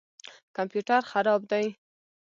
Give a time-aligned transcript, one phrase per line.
[0.55, 1.65] کمپیوټر خراب دی